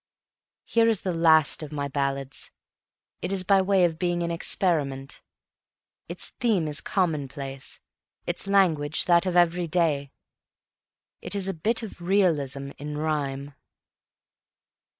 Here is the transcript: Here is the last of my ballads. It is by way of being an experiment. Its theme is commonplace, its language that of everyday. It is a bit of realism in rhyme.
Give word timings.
Here 0.65 0.87
is 0.89 1.01
the 1.03 1.13
last 1.13 1.61
of 1.61 1.71
my 1.71 1.87
ballads. 1.87 2.49
It 3.21 3.31
is 3.31 3.43
by 3.43 3.61
way 3.61 3.85
of 3.85 3.99
being 3.99 4.23
an 4.23 4.31
experiment. 4.31 5.21
Its 6.09 6.29
theme 6.39 6.67
is 6.67 6.81
commonplace, 6.81 7.79
its 8.25 8.47
language 8.47 9.05
that 9.05 9.27
of 9.27 9.35
everyday. 9.37 10.11
It 11.21 11.35
is 11.35 11.47
a 11.47 11.53
bit 11.53 11.83
of 11.83 12.01
realism 12.01 12.71
in 12.79 12.97
rhyme. 12.97 13.53